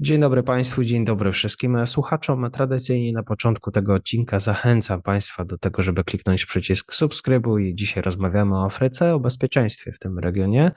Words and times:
Dzień 0.00 0.20
dobry 0.20 0.42
Państwu, 0.42 0.84
dzień 0.84 1.04
dobry 1.04 1.32
wszystkim 1.32 1.86
słuchaczom. 1.86 2.50
Tradycyjnie 2.50 3.12
na 3.12 3.22
początku 3.22 3.70
tego 3.70 3.94
odcinka 3.94 4.40
zachęcam 4.40 5.02
Państwa 5.02 5.44
do 5.44 5.58
tego, 5.58 5.82
żeby 5.82 6.04
kliknąć 6.04 6.46
przycisk 6.46 6.94
subskrybuj. 6.94 7.74
Dzisiaj 7.74 8.02
rozmawiamy 8.02 8.56
o 8.56 8.64
Afryce, 8.64 9.14
o 9.14 9.20
bezpieczeństwie 9.20 9.92
w 9.92 9.98
tym 9.98 10.18
regionie. 10.18 10.70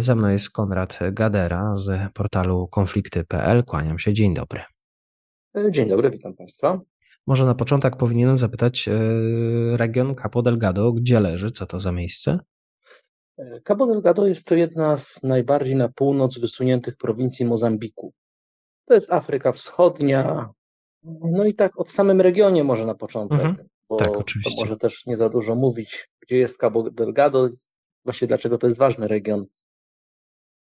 Ze 0.00 0.14
mną 0.14 0.28
jest 0.28 0.50
Konrad 0.50 0.98
Gadera 1.12 1.74
z 1.74 2.12
portalu 2.12 2.68
konflikty.pl. 2.68 3.64
Kłaniam 3.64 3.98
się, 3.98 4.12
dzień 4.12 4.34
dobry. 4.34 4.60
Dzień 5.70 5.88
dobry, 5.88 6.10
witam 6.10 6.34
Państwa. 6.34 6.80
Może 7.26 7.46
na 7.46 7.54
początek 7.54 7.96
powinienem 7.96 8.38
zapytać 8.38 8.88
e, 8.88 8.92
region 9.76 10.14
Capo 10.14 10.42
Delgado, 10.42 10.92
gdzie 10.92 11.20
leży, 11.20 11.50
co 11.50 11.66
to 11.66 11.80
za 11.80 11.92
miejsce? 11.92 12.38
Cabo 13.64 13.86
Delgado 13.86 14.26
jest 14.26 14.46
to 14.46 14.54
jedna 14.54 14.96
z 14.96 15.22
najbardziej 15.22 15.76
na 15.76 15.88
północ 15.88 16.38
wysuniętych 16.38 16.96
prowincji 16.96 17.46
Mozambiku. 17.46 18.12
To 18.90 18.94
jest 18.94 19.12
Afryka 19.12 19.52
Wschodnia. 19.52 20.48
No 21.20 21.44
i 21.44 21.54
tak 21.54 21.80
od 21.80 21.90
samym 21.90 22.20
regionie 22.20 22.64
może 22.64 22.86
na 22.86 22.94
początek, 22.94 23.40
mhm. 23.40 23.68
bo 23.88 23.96
tak, 23.96 24.16
oczywiście. 24.16 24.56
to 24.56 24.62
może 24.62 24.76
też 24.76 25.06
nie 25.06 25.16
za 25.16 25.28
dużo 25.28 25.54
mówić, 25.54 26.08
gdzie 26.20 26.38
jest 26.38 26.58
Cabo 26.58 26.90
Delgado, 26.90 27.48
właśnie 28.04 28.28
dlaczego 28.28 28.58
to 28.58 28.66
jest 28.66 28.78
ważny 28.78 29.08
region. 29.08 29.46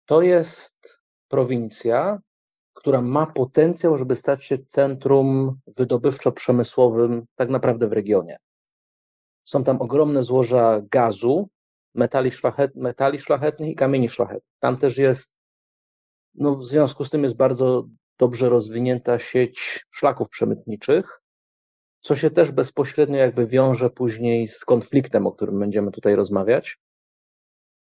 To 0.06 0.22
jest 0.22 1.00
prowincja, 1.28 2.20
która 2.74 3.02
ma 3.02 3.26
potencjał, 3.26 3.98
żeby 3.98 4.16
stać 4.16 4.44
się 4.44 4.58
centrum 4.58 5.60
wydobywczo-przemysłowym 5.68 7.22
tak 7.36 7.50
naprawdę 7.50 7.88
w 7.88 7.94
regionie. 7.94 8.38
Są 9.44 9.64
tam 9.64 9.82
ogromne 9.82 10.24
złoża 10.24 10.82
gazu, 10.92 11.50
metali, 11.96 12.32
szlachet, 12.32 12.76
metali 12.76 13.20
szlachetnych 13.20 13.70
i 13.70 13.76
kamieni 13.76 14.10
szlachetnych. 14.10 14.54
Tam 14.60 14.78
też 14.78 14.98
jest, 14.98 15.38
no 16.36 16.56
w 16.56 16.64
związku 16.64 17.04
z 17.04 17.10
tym 17.10 17.24
jest 17.24 17.36
bardzo 17.36 17.88
dobrze 18.20 18.50
rozwinięta 18.50 19.20
sieć 19.20 19.86
szlaków 19.92 20.30
przemytniczych, 20.30 21.22
co 22.02 22.16
się 22.16 22.32
też 22.32 22.52
bezpośrednio 22.52 23.18
jakby 23.18 23.48
wiąże 23.48 23.90
później 23.90 24.48
z 24.48 24.66
konfliktem, 24.66 25.28
o 25.28 25.32
którym 25.32 25.60
będziemy 25.60 25.92
tutaj 25.92 26.16
rozmawiać, 26.16 26.78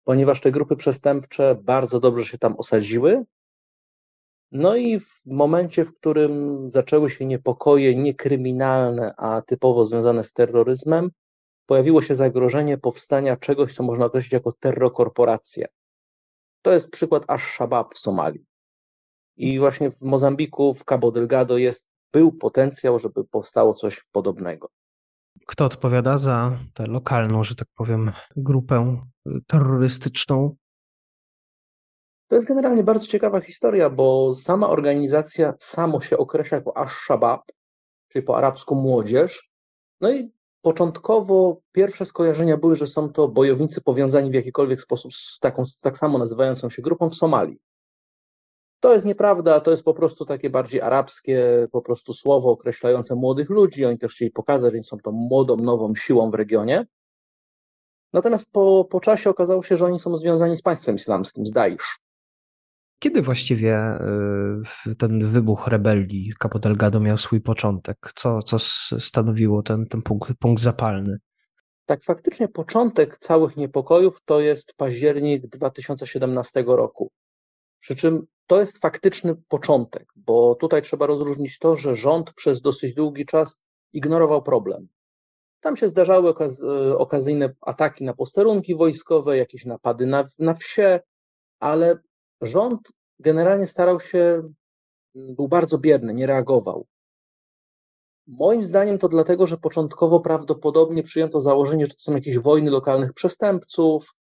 ponieważ 0.05 0.41
te 0.41 0.51
grupy 0.51 0.77
przestępcze 0.77 1.57
bardzo 1.63 2.01
dobrze 2.01 2.25
się 2.25 2.39
tam 2.39 2.57
osadziły. 2.57 3.25
No 4.53 4.77
i 4.77 5.01
w 5.01 5.27
momencie, 5.27 5.85
w 5.85 5.95
którym 5.95 6.65
zaczęły 6.71 7.11
się 7.11 7.25
niepokoje 7.25 7.95
niekryminalne, 7.95 9.15
a 9.17 9.43
typowo 9.43 9.85
związane 9.85 10.25
z 10.25 10.33
terroryzmem, 10.33 11.11
pojawiło 11.67 12.03
się 12.03 12.15
zagrożenie 12.15 12.79
powstania 12.79 13.37
czegoś, 13.37 13.75
co 13.75 13.83
można 13.83 14.05
określić 14.05 14.33
jako 14.33 14.53
terrokorporacja. 14.53 15.67
To 16.63 16.73
jest 16.73 16.91
przykład 16.91 17.27
Ash-Shabaab 17.27 17.95
w 17.95 17.99
Somalii. 17.99 18.48
I 19.39 19.59
właśnie 19.59 19.91
w 19.91 20.03
Mozambiku, 20.03 20.75
w 20.75 20.85
Cabo 20.85 21.13
Delgado 21.13 21.59
jest, 21.59 21.87
był 22.13 22.33
potencjał, 22.33 22.99
żeby 22.99 23.25
powstało 23.25 23.75
coś 23.75 24.05
podobnego. 24.13 24.69
Kto 25.47 25.65
odpowiada 25.65 26.19
za 26.19 26.59
tę 26.75 26.87
lokalną, 26.87 27.45
że 27.45 27.55
tak 27.55 27.69
powiem, 27.75 28.13
grupę 28.37 29.07
terrorystyczną? 29.47 30.57
To 32.29 32.37
jest 32.37 32.49
generalnie 32.49 32.83
bardzo 32.83 33.07
ciekawa 33.07 33.41
historia, 33.41 33.91
bo 33.91 34.35
sama 34.35 34.69
organizacja 34.69 35.55
samo 35.59 36.01
się 36.01 36.19
określa 36.19 36.57
jako 36.57 36.73
Ash-Shabaab, 36.77 37.39
czyli 38.09 38.23
po 38.23 38.37
arabsku 38.37 38.75
młodzież. 38.75 39.51
No 40.01 40.13
i 40.13 40.33
początkowo 40.63 41.61
pierwsze 41.73 42.07
skojarzenia 42.07 42.57
były, 42.57 42.77
że 42.77 42.87
są 42.87 43.13
to 43.13 43.29
bojownicy 43.29 43.81
powiązani 43.81 44.31
w 44.31 44.35
jakikolwiek 44.35 44.81
sposób 44.81 45.15
z 45.15 45.39
taką, 45.39 45.63
tak 45.83 45.99
samo 45.99 46.19
nazywającą 46.19 46.71
się 46.71 46.83
grupą 46.83 47.11
w 47.11 47.15
Somalii. 47.15 47.61
To 48.81 48.95
jest 48.95 49.07
nieprawda, 49.07 49.61
to 49.61 49.71
jest 49.71 49.83
po 49.83 49.95
prostu 49.95 50.25
takie 50.25 50.51
bardziej 50.51 50.81
arabskie 50.81 51.69
po 51.73 51.83
prostu 51.83 52.13
słowo 52.13 52.51
określające 52.51 53.15
młodych 53.15 53.51
ludzi. 53.51 53.85
Oni 53.85 53.99
też 53.99 54.13
chcieli 54.13 54.31
pokazać, 54.31 54.73
że 54.75 54.83
są 54.83 54.99
to 54.99 55.13
młodą, 55.13 55.57
nową 55.57 55.95
siłą 55.95 56.31
w 56.31 56.35
regionie. 56.35 56.87
Natomiast 58.13 58.47
po, 58.53 58.89
po 58.91 59.01
czasie 59.01 59.31
okazało 59.31 59.63
się, 59.63 59.77
że 59.77 59.85
oni 59.87 59.99
są 59.99 60.17
związani 60.17 60.57
z 60.57 60.63
państwem 60.63 60.95
islamskim, 60.95 61.47
z 61.47 61.51
Daesh. 61.51 62.01
Kiedy 62.99 63.23
właściwie 63.23 63.99
y, 64.87 64.95
ten 64.95 65.31
wybuch 65.31 65.67
rebelii 65.67 66.33
Capo 66.43 66.59
Delgado 66.59 67.01
miał 67.01 67.17
swój 67.17 67.41
początek? 67.41 68.13
Co, 68.15 68.43
co 68.43 68.59
stanowiło 68.99 69.63
ten, 69.63 69.87
ten 69.87 70.03
punkt, 70.03 70.33
punkt 70.39 70.63
zapalny? 70.63 71.19
Tak, 71.87 72.05
faktycznie 72.05 72.49
początek 72.49 73.19
całych 73.19 73.57
niepokojów 73.57 74.19
to 74.25 74.41
jest 74.41 74.75
październik 74.77 75.47
2017 75.47 76.65
roku. 76.67 77.11
Przy 77.81 77.97
czym 77.97 78.27
to 78.49 78.61
jest 78.61 78.79
faktyczny 78.79 79.35
początek, 79.49 80.13
bo 80.17 80.55
tutaj 80.55 80.83
trzeba 80.83 81.07
rozróżnić 81.07 81.59
to, 81.59 81.77
że 81.77 81.95
rząd 81.95 82.33
przez 82.33 82.61
dosyć 82.61 82.95
długi 82.95 83.27
czas 83.27 83.63
ignorował 83.93 84.43
problem. 84.43 84.89
Tam 85.61 85.77
się 85.77 85.89
zdarzały 85.89 86.29
okaz 86.29 86.63
okazyjne 86.99 87.55
ataki 87.61 88.05
na 88.05 88.15
posterunki 88.15 88.75
wojskowe, 88.75 89.37
jakieś 89.37 89.65
napady 89.65 90.07
na, 90.07 90.25
na 90.39 90.55
wsie, 90.55 91.01
ale 91.61 91.99
rząd 92.41 92.81
generalnie 93.19 93.67
starał 93.67 94.01
się, 94.01 94.53
był 95.15 95.49
bardzo 95.49 95.79
bierny, 95.79 96.15
nie 96.15 96.27
reagował. 96.27 96.87
Moim 98.27 98.65
zdaniem 98.65 98.99
to 98.99 99.09
dlatego, 99.09 99.47
że 99.47 99.57
początkowo 99.57 100.21
prawdopodobnie 100.21 101.03
przyjęto 101.03 101.41
założenie, 101.41 101.87
że 101.87 101.95
to 101.95 102.01
są 102.01 102.15
jakieś 102.15 102.39
wojny 102.39 102.71
lokalnych 102.71 103.13
przestępców, 103.13 104.15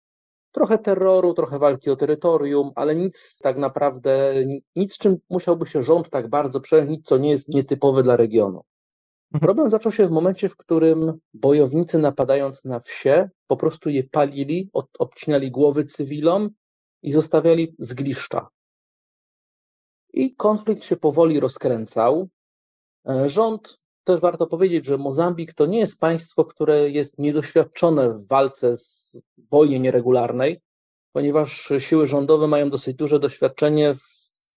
Trochę 0.57 0.77
terroru, 0.77 1.33
trochę 1.33 1.59
walki 1.59 1.89
o 1.89 1.95
terytorium, 1.95 2.71
ale 2.75 2.95
nic 2.95 3.37
tak 3.43 3.57
naprawdę, 3.57 4.33
nic 4.75 4.97
czym 4.97 5.17
musiałby 5.29 5.65
się 5.65 5.83
rząd 5.83 6.09
tak 6.09 6.29
bardzo 6.29 6.61
przejąć, 6.61 7.05
co 7.05 7.17
nie 7.17 7.29
jest 7.29 7.49
nietypowe 7.49 8.03
dla 8.03 8.15
regionu. 8.15 8.63
Mhm. 9.33 9.41
Problem 9.41 9.69
zaczął 9.69 9.91
się 9.91 10.07
w 10.07 10.11
momencie, 10.11 10.49
w 10.49 10.57
którym 10.57 11.19
bojownicy 11.33 11.99
napadając 11.99 12.65
na 12.65 12.79
wsie, 12.79 13.29
po 13.47 13.57
prostu 13.57 13.89
je 13.89 14.03
palili, 14.03 14.69
od, 14.73 14.87
obcinali 14.99 15.51
głowy 15.51 15.85
cywilom 15.85 16.49
i 17.01 17.11
zostawiali 17.11 17.75
zgliszcza. 17.79 18.47
I 20.13 20.35
konflikt 20.35 20.83
się 20.83 20.97
powoli 20.97 21.39
rozkręcał. 21.39 22.29
E, 23.09 23.29
rząd 23.29 23.79
też 24.07 24.21
warto 24.21 24.47
powiedzieć, 24.47 24.85
że 24.85 24.97
Mozambik 24.97 25.53
to 25.53 25.65
nie 25.65 25.79
jest 25.79 25.99
państwo, 25.99 26.45
które 26.45 26.89
jest 26.89 27.19
niedoświadczone 27.19 28.09
w 28.09 28.27
walce 28.27 28.77
z 28.77 29.17
wojnie 29.51 29.79
nieregularnej, 29.79 30.61
ponieważ 31.11 31.71
siły 31.77 32.07
rządowe 32.07 32.47
mają 32.47 32.69
dosyć 32.69 32.95
duże 32.95 33.19
doświadczenie 33.19 33.93
w 33.93 34.01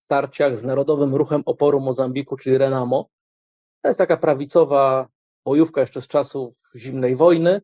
starciach 0.05 0.59
z 0.59 0.65
Narodowym 0.65 1.15
Ruchem 1.15 1.43
Oporu 1.47 1.81
Mozambiku, 1.81 2.37
czyli 2.37 2.59
Renamo. 2.59 3.09
To 3.83 3.89
jest 3.89 3.99
taka 3.99 4.17
prawicowa 4.17 5.09
bojówka 5.45 5.81
jeszcze 5.81 6.03
z 6.03 6.09
czasów 6.09 6.71
zimnej 6.77 7.17
wojny. 7.17 7.61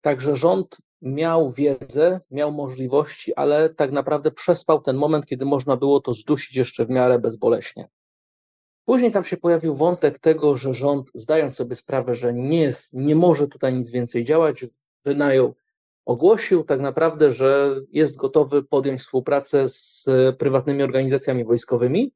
Także 0.00 0.36
rząd 0.36 0.76
miał 1.02 1.50
wiedzę, 1.50 2.20
miał 2.30 2.52
możliwości, 2.52 3.34
ale 3.34 3.74
tak 3.74 3.92
naprawdę 3.92 4.30
przespał 4.30 4.80
ten 4.82 4.96
moment, 4.96 5.26
kiedy 5.26 5.44
można 5.44 5.76
było 5.76 6.00
to 6.00 6.14
zdusić 6.14 6.56
jeszcze 6.56 6.86
w 6.86 6.90
miarę 6.90 7.18
bezboleśnie. 7.18 7.88
Później 8.86 9.12
tam 9.12 9.24
się 9.24 9.36
pojawił 9.36 9.74
wątek 9.74 10.18
tego, 10.18 10.56
że 10.56 10.74
rząd, 10.74 11.10
zdając 11.14 11.54
sobie 11.54 11.74
sprawę, 11.74 12.14
że 12.14 12.34
nie, 12.34 12.62
jest, 12.62 12.94
nie 12.94 13.16
może 13.16 13.48
tutaj 13.48 13.74
nic 13.74 13.90
więcej 13.90 14.24
działać, 14.24 14.66
wynajął, 15.04 15.54
ogłosił 16.04 16.64
tak 16.64 16.80
naprawdę, 16.80 17.32
że 17.32 17.80
jest 17.92 18.16
gotowy 18.16 18.62
podjąć 18.62 19.00
współpracę 19.00 19.68
z 19.68 20.04
prywatnymi 20.38 20.82
organizacjami 20.82 21.44
wojskowymi. 21.44 22.12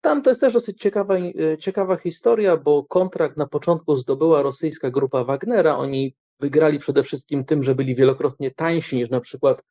Tam 0.00 0.22
to 0.22 0.30
jest 0.30 0.40
też 0.40 0.52
dosyć 0.52 0.78
ciekawa, 0.78 1.14
ciekawa 1.58 1.96
historia, 1.96 2.56
bo 2.56 2.84
kontrakt 2.84 3.36
na 3.36 3.46
początku 3.46 3.96
zdobyła 3.96 4.42
rosyjska 4.42 4.90
grupa 4.90 5.24
Wagnera. 5.24 5.76
Oni 5.76 6.16
wygrali 6.40 6.78
przede 6.78 7.02
wszystkim 7.02 7.44
tym, 7.44 7.62
że 7.62 7.74
byli 7.74 7.94
wielokrotnie 7.94 8.50
tańsi 8.50 8.96
niż 8.96 9.10
na 9.10 9.20
przykład 9.20 9.62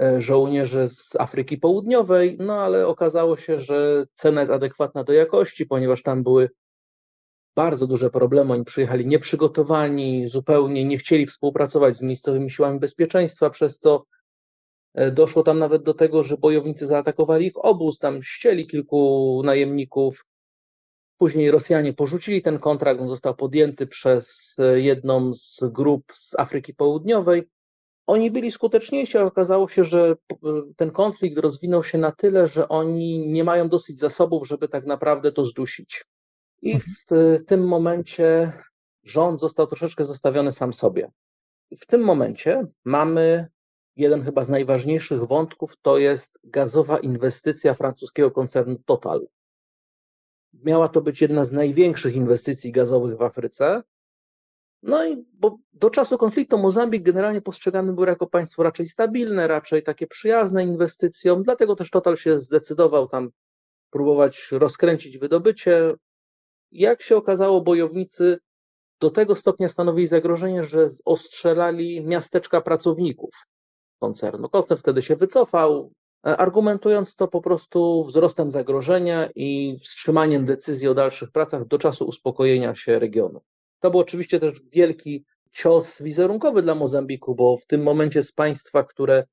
E, 0.00 0.22
żołnierze 0.22 0.88
z 0.88 1.16
Afryki 1.18 1.58
Południowej, 1.58 2.36
no 2.38 2.54
ale 2.54 2.86
okazało 2.86 3.36
się, 3.36 3.58
że 3.58 4.06
cena 4.14 4.40
jest 4.40 4.52
adekwatna 4.52 5.04
do 5.04 5.12
jakości, 5.12 5.66
ponieważ 5.66 6.02
tam 6.02 6.22
były 6.22 6.50
bardzo 7.56 7.86
duże 7.86 8.10
problemy. 8.10 8.52
Oni 8.52 8.64
przyjechali 8.64 9.06
nieprzygotowani, 9.06 10.28
zupełnie 10.28 10.84
nie 10.84 10.98
chcieli 10.98 11.26
współpracować 11.26 11.96
z 11.96 12.02
miejscowymi 12.02 12.50
siłami 12.50 12.78
bezpieczeństwa, 12.78 13.50
przez 13.50 13.78
co 13.78 14.04
e, 14.94 15.10
doszło 15.10 15.42
tam 15.42 15.58
nawet 15.58 15.82
do 15.82 15.94
tego, 15.94 16.24
że 16.24 16.36
bojownicy 16.36 16.86
zaatakowali 16.86 17.46
ich 17.46 17.64
obóz, 17.64 17.98
tam 17.98 18.22
ścieli 18.22 18.66
kilku 18.66 19.42
najemników. 19.44 20.26
Później 21.18 21.50
Rosjanie 21.50 21.92
porzucili 21.92 22.42
ten 22.42 22.58
kontrakt, 22.58 23.00
on 23.00 23.08
został 23.08 23.34
podjęty 23.34 23.86
przez 23.86 24.56
e, 24.58 24.80
jedną 24.80 25.34
z 25.34 25.60
grup 25.72 26.04
z 26.12 26.38
Afryki 26.38 26.74
Południowej. 26.74 27.48
Oni 28.10 28.30
byli 28.30 28.50
skuteczniejsi, 28.50 29.18
ale 29.18 29.26
okazało 29.26 29.68
się, 29.68 29.84
że 29.84 30.16
ten 30.76 30.90
konflikt 30.90 31.38
rozwinął 31.38 31.84
się 31.84 31.98
na 31.98 32.12
tyle, 32.12 32.48
że 32.48 32.68
oni 32.68 33.28
nie 33.28 33.44
mają 33.44 33.68
dosyć 33.68 33.98
zasobów, 33.98 34.48
żeby 34.48 34.68
tak 34.68 34.86
naprawdę 34.86 35.32
to 35.32 35.46
zdusić. 35.46 36.04
I 36.62 36.72
Mhm. 36.72 36.94
w 36.98 37.44
tym 37.44 37.68
momencie 37.68 38.52
rząd 39.04 39.40
został 39.40 39.66
troszeczkę 39.66 40.04
zostawiony 40.04 40.52
sam 40.52 40.72
sobie. 40.72 41.10
W 41.78 41.86
tym 41.86 42.00
momencie 42.00 42.64
mamy 42.84 43.48
jeden 43.96 44.22
chyba 44.22 44.44
z 44.44 44.48
najważniejszych 44.48 45.24
wątków, 45.24 45.76
to 45.82 45.98
jest 45.98 46.38
gazowa 46.44 46.98
inwestycja 46.98 47.74
francuskiego 47.74 48.30
koncernu 48.30 48.76
Total. 48.86 49.26
Miała 50.52 50.88
to 50.88 51.00
być 51.00 51.20
jedna 51.20 51.44
z 51.44 51.52
największych 51.52 52.14
inwestycji 52.14 52.72
gazowych 52.72 53.16
w 53.16 53.22
Afryce. 53.22 53.82
No 54.82 55.06
i 55.06 55.24
bo 55.32 55.58
do 55.72 55.90
czasu 55.90 56.18
konfliktu 56.18 56.58
Mozambik 56.58 57.02
generalnie 57.02 57.40
postrzegany 57.40 57.92
był 57.92 58.04
jako 58.04 58.26
państwo 58.26 58.62
raczej 58.62 58.86
stabilne, 58.86 59.48
raczej 59.48 59.82
takie 59.82 60.06
przyjazne 60.06 60.64
inwestycjom, 60.64 61.42
dlatego 61.42 61.76
też 61.76 61.90
Total 61.90 62.16
się 62.16 62.40
zdecydował 62.40 63.08
tam 63.08 63.30
próbować 63.90 64.48
rozkręcić 64.52 65.18
wydobycie. 65.18 65.94
Jak 66.72 67.02
się 67.02 67.16
okazało, 67.16 67.60
bojownicy 67.60 68.38
do 69.00 69.10
tego 69.10 69.34
stopnia 69.34 69.68
stanowili 69.68 70.06
zagrożenie, 70.06 70.64
że 70.64 70.88
ostrzelali 71.04 72.06
miasteczka 72.06 72.60
pracowników 72.60 73.30
koncernu. 73.98 74.48
Koncern 74.48 74.80
wtedy 74.80 75.02
się 75.02 75.16
wycofał, 75.16 75.92
e, 76.26 76.36
argumentując 76.36 77.16
to 77.16 77.28
po 77.28 77.40
prostu 77.40 78.04
wzrostem 78.04 78.50
zagrożenia 78.50 79.28
i 79.34 79.76
wstrzymaniem 79.82 80.44
decyzji 80.44 80.88
o 80.88 80.94
dalszych 80.94 81.30
pracach 81.30 81.66
do 81.66 81.78
czasu 81.78 82.04
uspokojenia 82.04 82.74
się 82.74 82.98
regionu. 82.98 83.40
To 83.80 83.90
był 83.90 84.00
oczywiście 84.00 84.40
też 84.40 84.52
wielki 84.72 85.24
cios 85.52 86.02
wizerunkowy 86.02 86.62
dla 86.62 86.74
Mozambiku, 86.74 87.34
bo 87.34 87.56
w 87.56 87.66
tym 87.66 87.82
momencie 87.82 88.22
z 88.22 88.32
państwa, 88.32 88.84
które 88.84 89.24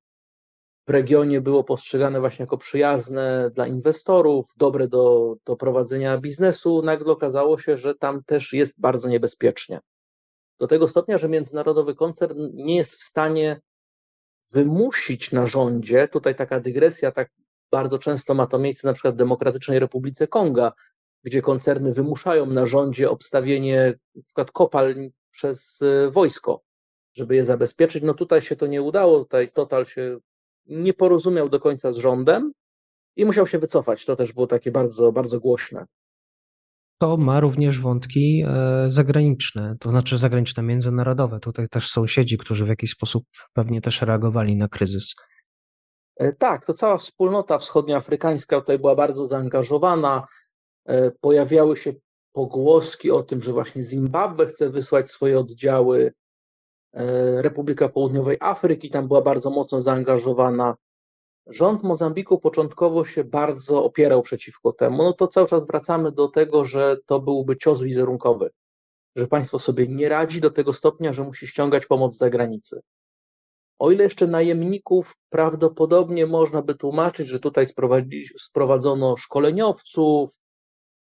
w 0.87 0.89
regionie 0.89 1.41
było 1.41 1.63
postrzegane 1.63 2.19
właśnie 2.19 2.43
jako 2.43 2.57
przyjazne 2.57 3.51
dla 3.53 3.67
inwestorów, 3.67 4.53
dobre 4.57 4.87
do, 4.87 5.35
do 5.45 5.55
prowadzenia 5.55 6.17
biznesu, 6.17 6.81
nagle 6.81 7.13
okazało 7.13 7.57
się, 7.57 7.77
że 7.77 7.95
tam 7.95 8.23
też 8.23 8.53
jest 8.53 8.79
bardzo 8.79 9.09
niebezpiecznie. 9.09 9.79
Do 10.59 10.67
tego 10.67 10.87
stopnia, 10.87 11.17
że 11.17 11.29
międzynarodowy 11.29 11.95
koncern 11.95 12.37
nie 12.53 12.75
jest 12.75 12.95
w 12.95 13.03
stanie 13.03 13.61
wymusić 14.51 15.31
na 15.31 15.47
rządzie, 15.47 16.07
tutaj 16.07 16.35
taka 16.35 16.59
dygresja, 16.59 17.11
tak 17.11 17.29
bardzo 17.71 17.99
często 17.99 18.33
ma 18.33 18.47
to 18.47 18.59
miejsce 18.59 18.87
na 18.87 18.93
przykład 18.93 19.13
w 19.13 19.17
Demokratycznej 19.17 19.79
Republice 19.79 20.27
Konga, 20.27 20.71
gdzie 21.27 21.41
koncerny 21.41 21.93
wymuszają 21.93 22.45
na 22.45 22.67
rządzie 22.67 23.09
obstawienie 23.09 23.93
przykład 24.23 24.51
kopalń 24.51 25.09
przez 25.31 25.81
e, 25.81 26.11
wojsko, 26.11 26.61
żeby 27.17 27.35
je 27.35 27.45
zabezpieczyć. 27.45 28.03
No 28.03 28.13
tutaj 28.13 28.41
się 28.41 28.55
to 28.55 28.67
nie 28.67 28.81
udało, 28.81 29.19
tutaj 29.19 29.51
Total 29.51 29.85
się 29.85 30.17
nie 30.65 30.93
porozumiał 30.93 31.49
do 31.49 31.59
końca 31.59 31.93
z 31.93 31.97
rządem 31.97 32.51
i 33.15 33.25
musiał 33.25 33.47
się 33.47 33.59
wycofać. 33.59 34.05
To 34.05 34.15
też 34.15 34.33
było 34.33 34.47
takie 34.47 34.71
bardzo, 34.71 35.11
bardzo 35.11 35.39
głośne. 35.39 35.85
To 36.99 37.17
ma 37.17 37.39
również 37.39 37.81
wątki 37.81 38.43
e, 38.47 38.85
zagraniczne, 38.87 39.75
to 39.79 39.89
znaczy 39.89 40.17
zagraniczne, 40.17 40.63
międzynarodowe. 40.63 41.39
Tutaj 41.39 41.67
też 41.69 41.89
sąsiedzi, 41.89 42.37
którzy 42.37 42.65
w 42.65 42.69
jakiś 42.69 42.91
sposób 42.91 43.23
pewnie 43.53 43.81
też 43.81 44.01
reagowali 44.01 44.55
na 44.55 44.67
kryzys. 44.67 45.15
E, 46.15 46.33
tak, 46.33 46.65
to 46.65 46.73
cała 46.73 46.97
wspólnota 46.97 47.57
wschodnioafrykańska 47.57 48.59
tutaj 48.59 48.79
była 48.79 48.95
bardzo 48.95 49.25
zaangażowana. 49.25 50.23
E, 50.87 51.11
pojawiały 51.11 51.77
się 51.77 51.93
pogłoski 52.31 53.11
o 53.11 53.23
tym, 53.23 53.41
że 53.41 53.53
właśnie 53.53 53.83
Zimbabwe 53.83 54.45
chce 54.45 54.69
wysłać 54.69 55.11
swoje 55.11 55.39
oddziały. 55.39 56.13
Republika 57.37 57.89
Południowej 57.89 58.37
Afryki 58.39 58.89
tam 58.89 59.07
była 59.07 59.21
bardzo 59.21 59.49
mocno 59.49 59.81
zaangażowana. 59.81 60.75
Rząd 61.47 61.83
Mozambiku 61.83 62.39
początkowo 62.39 63.05
się 63.05 63.23
bardzo 63.23 63.83
opierał 63.83 64.21
przeciwko 64.21 64.73
temu. 64.73 64.97
No 64.97 65.13
to 65.13 65.27
cały 65.27 65.47
czas 65.47 65.67
wracamy 65.67 66.11
do 66.11 66.27
tego, 66.27 66.65
że 66.65 66.97
to 67.05 67.19
byłby 67.19 67.57
cios 67.57 67.81
wizerunkowy, 67.81 68.49
że 69.15 69.27
państwo 69.27 69.59
sobie 69.59 69.87
nie 69.87 70.09
radzi 70.09 70.41
do 70.41 70.49
tego 70.49 70.73
stopnia, 70.73 71.13
że 71.13 71.23
musi 71.23 71.47
ściągać 71.47 71.85
pomoc 71.85 72.13
z 72.13 72.17
zagranicy. 72.17 72.81
O 73.79 73.91
ile 73.91 74.03
jeszcze 74.03 74.27
najemników 74.27 75.15
prawdopodobnie 75.29 76.25
można 76.25 76.61
by 76.61 76.75
tłumaczyć, 76.75 77.27
że 77.27 77.39
tutaj 77.39 77.65
sprowadzono 78.37 79.17
szkoleniowców, 79.17 80.37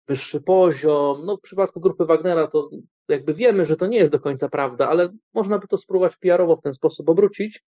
wyższy 0.07 0.41
poziom. 0.41 1.27
No 1.27 1.37
w 1.37 1.41
przypadku 1.41 1.81
grupy 1.81 2.07
Wagnera 2.07 2.47
to 2.47 2.71
jakby 3.09 3.35
wiemy, 3.35 3.65
że 3.65 3.77
to 3.77 3.87
nie 3.87 3.99
jest 3.99 4.13
do 4.13 4.21
końca 4.21 4.49
prawda, 4.49 4.89
ale 4.89 5.09
można 5.35 5.59
by 5.59 5.69
to 5.69 5.79
spróbować 5.79 6.17
PR-owo 6.17 6.57
w 6.57 6.63
ten 6.63 6.75
sposób 6.75 7.09
obrócić. 7.09 7.65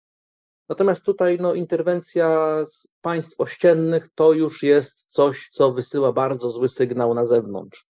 Natomiast 0.68 1.04
tutaj 1.04 1.38
no, 1.40 1.54
interwencja 1.54 2.58
z 2.66 2.88
państw 3.00 3.40
ościennych 3.40 4.08
to 4.14 4.32
już 4.32 4.62
jest 4.62 5.04
coś, 5.12 5.48
co 5.48 5.72
wysyła 5.72 6.12
bardzo 6.12 6.50
zły 6.50 6.68
sygnał 6.68 7.14
na 7.14 7.24
zewnątrz. 7.24 7.86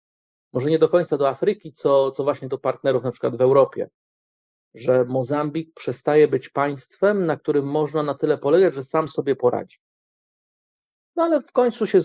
Może 0.52 0.70
nie 0.70 0.78
do 0.78 0.88
końca 0.88 1.16
do 1.16 1.28
Afryki, 1.28 1.72
co, 1.72 2.10
co 2.10 2.24
właśnie 2.24 2.48
do 2.48 2.58
partnerów 2.58 3.04
na 3.04 3.10
przykład 3.10 3.36
w 3.36 3.40
Europie. 3.40 3.88
Że 4.74 5.04
Mozambik 5.04 5.74
przestaje 5.74 6.28
być 6.28 6.48
państwem, 6.48 7.26
na 7.26 7.36
którym 7.36 7.64
można 7.66 8.02
na 8.02 8.14
tyle 8.14 8.38
polegać, 8.38 8.74
że 8.74 8.84
sam 8.84 9.08
sobie 9.08 9.36
poradzi. 9.36 9.78
No 11.20 11.26
ale 11.26 11.42
w 11.42 11.52
końcu 11.52 11.86
się 11.86 12.00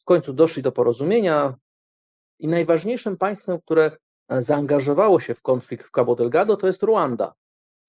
w 0.00 0.04
końcu 0.04 0.32
doszli 0.32 0.62
do 0.62 0.72
porozumienia 0.72 1.54
i 2.38 2.48
najważniejszym 2.48 3.16
państwem, 3.16 3.60
które 3.60 3.96
zaangażowało 4.28 5.20
się 5.20 5.34
w 5.34 5.42
konflikt 5.42 5.86
w 5.86 5.90
Cabo 5.90 6.14
Delgado, 6.14 6.56
to 6.56 6.66
jest 6.66 6.82
Ruanda. 6.82 7.34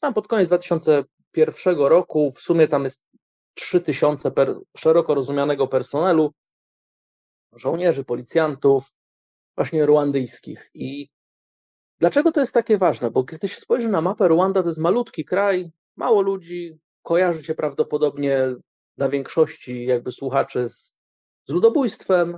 Tam 0.01 0.13
pod 0.13 0.27
koniec 0.27 0.47
2001 0.47 1.79
roku 1.79 2.31
w 2.31 2.39
sumie 2.39 2.67
tam 2.67 2.83
jest 2.83 3.05
3000 3.53 4.31
per, 4.31 4.59
szeroko 4.77 5.15
rozumianego 5.15 5.67
personelu, 5.67 6.33
żołnierzy, 7.53 8.03
policjantów, 8.03 8.93
właśnie 9.55 9.85
ruandyjskich. 9.85 10.69
I 10.73 11.09
dlaczego 11.99 12.31
to 12.31 12.39
jest 12.39 12.53
takie 12.53 12.77
ważne? 12.77 13.11
Bo 13.11 13.23
kiedy 13.23 13.47
się 13.47 13.61
spojrzy 13.61 13.87
na 13.87 14.01
mapę, 14.01 14.27
Ruanda 14.27 14.63
to 14.63 14.69
jest 14.69 14.79
malutki 14.79 15.25
kraj, 15.25 15.71
mało 15.95 16.21
ludzi, 16.21 16.79
kojarzy 17.03 17.43
się 17.43 17.55
prawdopodobnie 17.55 18.55
dla 18.97 19.09
większości 19.09 19.85
jakby 19.85 20.11
słuchaczy 20.11 20.69
z, 20.69 20.97
z 21.47 21.51
ludobójstwem. 21.51 22.37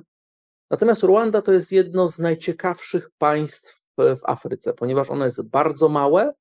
Natomiast 0.71 1.03
Ruanda 1.03 1.41
to 1.41 1.51
jest 1.53 1.71
jedno 1.71 2.07
z 2.07 2.19
najciekawszych 2.19 3.09
państw 3.17 3.83
w 3.97 4.19
Afryce, 4.23 4.73
ponieważ 4.73 5.09
ono 5.09 5.25
jest 5.25 5.49
bardzo 5.49 5.89
małe, 5.89 6.33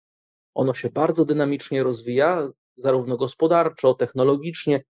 ono 0.54 0.74
się 0.74 0.90
bardzo 0.90 1.24
dynamicznie 1.24 1.82
rozwija, 1.82 2.48
zarówno 2.76 3.16
gospodarczo, 3.16 3.94
technologicznie, 3.94 4.84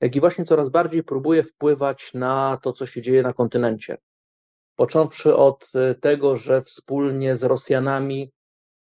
jak 0.00 0.16
i 0.16 0.20
właśnie 0.20 0.44
coraz 0.44 0.68
bardziej 0.68 1.04
próbuje 1.04 1.42
wpływać 1.42 2.14
na 2.14 2.58
to, 2.62 2.72
co 2.72 2.86
się 2.86 3.02
dzieje 3.02 3.22
na 3.22 3.32
kontynencie. 3.32 3.98
Począwszy 4.76 5.36
od 5.36 5.72
tego, 6.00 6.36
że 6.36 6.62
wspólnie 6.62 7.36
z 7.36 7.42
Rosjanami 7.42 8.32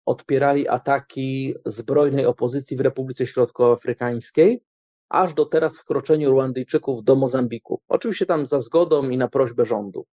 odpierali 0.06 0.68
ataki 0.68 1.56
zbrojnej 1.66 2.26
opozycji 2.26 2.78
w 2.78 2.82
Republice 2.82 3.28
Środkowoafrykańskiej, 3.28 4.64
aż 5.10 5.34
do 5.34 5.46
teraz 5.46 5.80
wkroczeniu 5.80 6.32
Ruandyjczyków 6.32 7.04
do 7.04 7.16
Mozambiku. 7.16 7.82
Oczywiście 7.88 8.26
tam 8.26 8.48
za 8.48 8.60
zgodą 8.60 9.10
i 9.10 9.18
na 9.18 9.28
prośbę 9.28 9.66
rządu. 9.66 10.06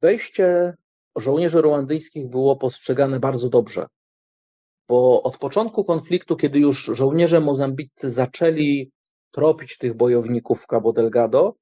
Wejście 0.00 0.74
żołnierzy 1.16 1.62
ruandyjskich 1.62 2.30
było 2.30 2.56
postrzegane 2.56 3.20
bardzo 3.20 3.48
dobrze, 3.48 3.86
bo 4.88 5.22
od 5.22 5.38
początku 5.38 5.84
konfliktu, 5.84 6.36
kiedy 6.36 6.58
już 6.58 6.84
żołnierze 6.84 7.40
mozambiccy 7.40 8.10
zaczęli 8.10 8.90
tropić 9.30 9.78
tych 9.78 9.94
bojowników 9.94 10.62
w 10.62 10.66
Cabo 10.66 10.92
Delgado, 10.92 11.54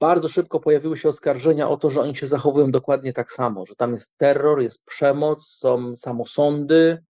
bardzo 0.00 0.28
szybko 0.28 0.60
pojawiły 0.60 0.96
się 0.96 1.08
oskarżenia 1.08 1.68
o 1.68 1.76
to, 1.76 1.90
że 1.90 2.00
oni 2.00 2.16
się 2.16 2.26
zachowują 2.26 2.70
dokładnie 2.70 3.12
tak 3.12 3.32
samo, 3.32 3.66
że 3.66 3.74
tam 3.74 3.92
jest 3.92 4.16
terror, 4.16 4.62
jest 4.62 4.84
przemoc, 4.84 5.46
są 5.46 5.96
samosądy, 5.96 7.04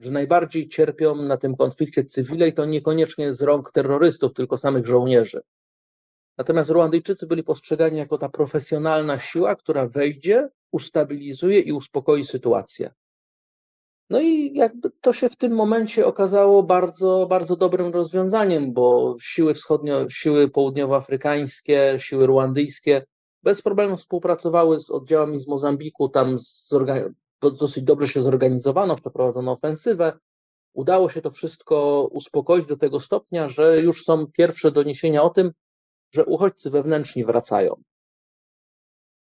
że 0.00 0.10
najbardziej 0.10 0.68
cierpią 0.68 1.14
na 1.14 1.36
tym 1.36 1.56
konflikcie 1.56 2.04
cywile 2.04 2.48
i 2.48 2.52
to 2.52 2.64
niekoniecznie 2.64 3.32
z 3.32 3.42
rąk 3.42 3.72
terrorystów, 3.72 4.34
tylko 4.34 4.56
samych 4.56 4.86
żołnierzy. 4.86 5.40
Natomiast 6.38 6.70
Ruandyjczycy 6.70 7.26
byli 7.26 7.42
postrzegani 7.42 7.98
jako 7.98 8.18
ta 8.18 8.28
profesjonalna 8.28 9.18
siła, 9.18 9.56
która 9.56 9.88
wejdzie, 9.88 10.48
ustabilizuje 10.70 11.60
i 11.60 11.72
uspokoi 11.72 12.24
sytuację. 12.24 12.90
No 14.10 14.20
i 14.20 14.54
jakby 14.54 14.90
to 15.00 15.12
się 15.12 15.28
w 15.28 15.36
tym 15.36 15.52
momencie 15.52 16.06
okazało 16.06 16.62
bardzo, 16.62 17.26
bardzo 17.30 17.56
dobrym 17.56 17.92
rozwiązaniem, 17.92 18.72
bo 18.72 19.16
siły 19.20 19.54
wschodnio, 19.54 20.08
siły 20.08 20.48
południowoafrykańskie, 20.48 21.94
siły 21.98 22.26
ruandyjskie 22.26 23.02
bez 23.42 23.62
problemu 23.62 23.96
współpracowały 23.96 24.80
z 24.80 24.90
oddziałami 24.90 25.38
z 25.38 25.48
Mozambiku, 25.48 26.08
tam 26.08 26.38
dosyć 27.42 27.84
dobrze 27.84 28.08
się 28.08 28.22
zorganizowano, 28.22 28.96
przeprowadzono 28.96 29.52
ofensywę. 29.52 30.18
Udało 30.72 31.08
się 31.08 31.22
to 31.22 31.30
wszystko 31.30 32.08
uspokoić 32.12 32.66
do 32.66 32.76
tego 32.76 33.00
stopnia, 33.00 33.48
że 33.48 33.80
już 33.80 34.04
są 34.04 34.26
pierwsze 34.26 34.72
doniesienia 34.72 35.22
o 35.22 35.30
tym, 35.30 35.52
że 36.12 36.24
uchodźcy 36.24 36.70
wewnętrzni 36.70 37.24
wracają. 37.24 37.82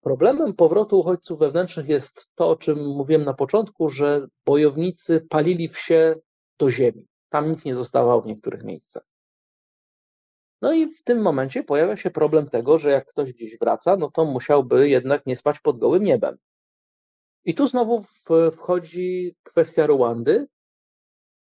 Problemem 0.00 0.54
powrotu 0.54 0.98
uchodźców 0.98 1.38
wewnętrznych 1.38 1.88
jest 1.88 2.30
to, 2.34 2.48
o 2.48 2.56
czym 2.56 2.86
mówiłem 2.86 3.22
na 3.22 3.34
początku, 3.34 3.90
że 3.90 4.26
bojownicy 4.46 5.26
palili 5.30 5.68
wsie 5.68 6.14
do 6.58 6.70
ziemi. 6.70 7.06
Tam 7.28 7.48
nic 7.48 7.64
nie 7.64 7.74
zostawało 7.74 8.22
w 8.22 8.26
niektórych 8.26 8.64
miejscach. 8.64 9.02
No 10.62 10.72
i 10.72 10.86
w 10.86 11.02
tym 11.02 11.22
momencie 11.22 11.62
pojawia 11.62 11.96
się 11.96 12.10
problem 12.10 12.50
tego, 12.50 12.78
że 12.78 12.90
jak 12.90 13.06
ktoś 13.06 13.32
gdzieś 13.32 13.58
wraca, 13.58 13.96
no 13.96 14.10
to 14.10 14.24
musiałby 14.24 14.88
jednak 14.88 15.26
nie 15.26 15.36
spać 15.36 15.60
pod 15.60 15.78
gołym 15.78 16.04
niebem. 16.04 16.38
I 17.44 17.54
tu 17.54 17.66
znowu 17.66 18.02
wchodzi 18.52 19.36
kwestia 19.42 19.86
Ruandy, 19.86 20.46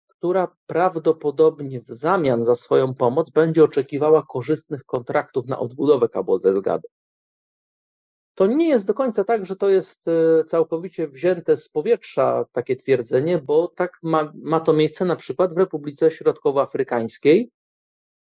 która 0.09 0.57
prawdopodobnie 0.67 1.81
w 1.81 1.89
zamian 1.89 2.45
za 2.45 2.57
swoją 2.57 2.95
pomoc 2.95 3.31
będzie 3.31 3.65
oczekiwała 3.65 4.23
korzystnych 4.23 4.85
kontraktów 4.85 5.47
na 5.47 5.59
odbudowę 5.59 6.09
Cabo 6.09 6.39
Delgado. 6.39 6.89
To 8.35 8.47
nie 8.47 8.69
jest 8.69 8.87
do 8.87 8.95
końca 8.95 9.25
tak, 9.25 9.47
że 9.47 9.57
to 9.57 9.69
jest 9.69 10.09
e, 10.09 10.45
całkowicie 10.45 11.09
wzięte 11.09 11.57
z 11.57 11.69
powietrza 11.69 12.45
takie 12.53 12.77
twierdzenie, 12.77 13.39
bo 13.39 13.69
tak 13.69 13.99
ma, 14.03 14.33
ma 14.35 14.61
to 14.61 14.73
miejsce 14.73 15.05
na 15.05 15.17
przykład 15.17 15.55
w 15.55 15.59
Republice 15.59 16.11
Środkowoafrykańskiej, 16.11 17.51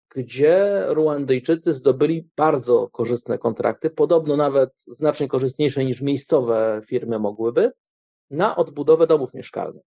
gdzie 0.10 0.86
Ruandyjczycy 0.88 1.74
zdobyli 1.74 2.30
bardzo 2.36 2.90
korzystne 2.90 3.38
kontrakty, 3.38 3.90
podobno 3.90 4.36
nawet 4.36 4.84
znacznie 4.88 5.28
korzystniejsze 5.28 5.86
niż 5.86 6.02
miejscowe 6.02 6.82
firmy 6.86 7.20
mogłyby, 7.20 7.72
na 8.30 8.56
odbudowę 8.56 9.08
domów 9.08 9.34
mieszkalnych. 9.34 9.84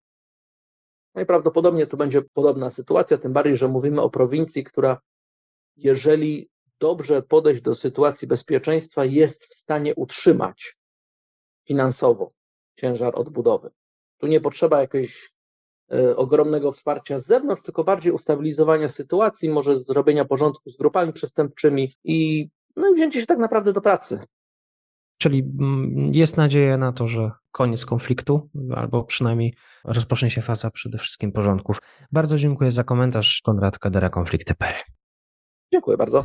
Najprawdopodobniej 1.15 1.89
to 1.89 1.97
będzie 1.97 2.23
podobna 2.23 2.71
sytuacja, 2.71 3.19
tym 3.19 3.33
bardziej, 3.33 3.57
że 3.57 3.69
mówimy 3.69 4.01
o 4.01 4.11
prowincji, 4.11 4.65
która, 4.65 5.01
jeżeli 5.77 6.51
dobrze 6.81 7.23
podejść 7.23 7.63
do 7.63 7.75
sytuacji 7.75 8.29
bezpieczeństwa, 8.29 9.05
jest 9.05 9.45
w 9.45 9.55
stanie 9.55 9.95
utrzymać 9.95 10.77
finansowo 11.67 12.29
ciężar 12.77 13.13
odbudowy. 13.17 13.71
Tu 14.19 14.27
nie 14.27 14.41
potrzeba 14.41 14.81
jakiegoś 14.81 15.25
e, 15.25 15.31
ogromnego 16.17 16.73
wsparcia 16.73 17.19
z 17.19 17.27
zewnątrz, 17.27 17.63
tylko 17.63 17.85
bardziej 17.85 18.13
ustabilizowania 18.13 18.89
sytuacji, 18.89 19.51
może 19.51 19.79
zrobienia 19.79 20.25
porządku 20.25 20.71
z 20.71 20.77
grupami 20.77 21.13
przestępczymi 21.13 21.89
i, 22.05 22.49
no 22.77 22.91
i 22.91 22.95
wzięcie 22.95 23.21
się 23.21 23.27
tak 23.27 23.39
naprawdę 23.39 23.73
do 23.73 23.81
pracy. 23.81 24.21
Czyli 25.19 25.39
mm, 25.61 26.11
jest 26.15 26.37
nadzieja 26.37 26.79
na 26.79 26.93
to, 26.93 27.09
że 27.09 27.31
koniec 27.53 27.87
konfliktu, 27.87 28.51
albo 28.77 29.05
przynajmniej 29.05 29.55
rozpocznie 29.85 30.31
się 30.31 30.43
faza 30.43 30.71
przede 30.71 30.99
wszystkim 30.99 31.33
porządków. 31.33 31.79
Bardzo 32.13 32.39
dziękuję 32.39 32.71
za 32.71 32.85
komentarz. 32.85 33.43
Konrad 33.45 33.79
Kadera, 33.79 34.11
konflikty.pl. 34.11 34.75
Dziękuję 35.73 35.97
bardzo. 35.97 36.25